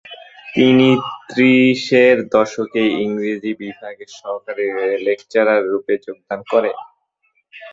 তিনি 0.55 0.89
ত্রিশের 1.29 2.17
দশকে 2.35 2.83
ইংরেজি 3.03 3.51
বিভাগের 3.61 4.09
সহকারী 4.19 4.65
লেকচারার 5.05 5.61
রুপে 5.71 5.95
যোগদান 6.05 6.39
করেন। 6.51 6.77